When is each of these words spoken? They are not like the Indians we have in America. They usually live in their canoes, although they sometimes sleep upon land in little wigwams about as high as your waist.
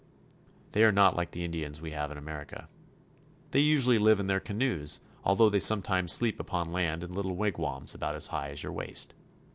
They 0.71 0.83
are 0.83 0.91
not 0.91 1.15
like 1.15 1.29
the 1.29 1.43
Indians 1.43 1.79
we 1.79 1.91
have 1.91 2.09
in 2.11 2.17
America. 2.17 2.67
They 3.51 3.59
usually 3.59 3.99
live 3.99 4.19
in 4.19 4.25
their 4.25 4.39
canoes, 4.39 4.99
although 5.23 5.51
they 5.51 5.59
sometimes 5.59 6.11
sleep 6.11 6.39
upon 6.39 6.71
land 6.71 7.03
in 7.03 7.11
little 7.13 7.35
wigwams 7.35 7.93
about 7.93 8.15
as 8.15 8.25
high 8.33 8.49
as 8.49 8.63
your 8.63 8.71
waist. 8.73 9.13